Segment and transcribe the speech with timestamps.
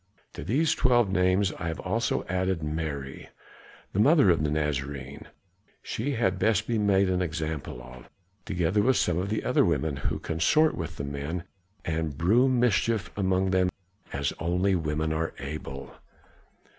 [0.33, 3.29] To these twelve names I have also added Mary,
[3.93, 5.27] the mother of the Nazarene,
[5.83, 8.09] she had best be made an example of,
[8.43, 11.43] together with some of the other women, who consort with the men
[11.85, 13.69] and brew mischief among them
[14.11, 15.93] as only women are able."